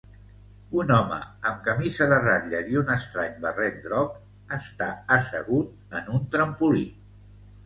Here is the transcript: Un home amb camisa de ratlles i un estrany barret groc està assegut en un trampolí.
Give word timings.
Un 0.83 0.93
home 0.93 1.17
amb 1.49 1.59
camisa 1.67 2.07
de 2.13 2.17
ratlles 2.23 2.71
i 2.71 2.79
un 2.81 2.89
estrany 2.95 3.35
barret 3.45 3.77
groc 3.85 4.17
està 4.59 4.89
assegut 5.19 6.01
en 6.03 6.11
un 6.19 6.27
trampolí. 6.37 6.85